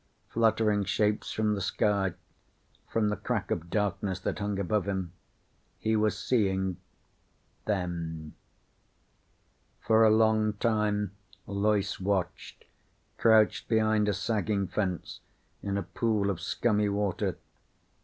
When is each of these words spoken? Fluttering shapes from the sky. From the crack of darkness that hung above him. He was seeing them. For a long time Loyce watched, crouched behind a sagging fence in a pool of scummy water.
Fluttering 0.29 0.83
shapes 0.83 1.31
from 1.31 1.53
the 1.53 1.61
sky. 1.61 2.15
From 2.89 3.09
the 3.09 3.15
crack 3.15 3.51
of 3.51 3.69
darkness 3.69 4.19
that 4.21 4.39
hung 4.39 4.57
above 4.57 4.87
him. 4.87 5.13
He 5.77 5.95
was 5.95 6.17
seeing 6.17 6.77
them. 7.65 8.33
For 9.79 10.03
a 10.03 10.09
long 10.09 10.53
time 10.53 11.11
Loyce 11.45 11.99
watched, 11.99 12.65
crouched 13.19 13.67
behind 13.67 14.09
a 14.09 14.13
sagging 14.15 14.65
fence 14.65 15.19
in 15.61 15.77
a 15.77 15.83
pool 15.83 16.31
of 16.31 16.41
scummy 16.41 16.89
water. 16.89 17.37